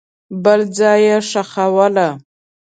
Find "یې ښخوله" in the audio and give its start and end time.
1.07-2.09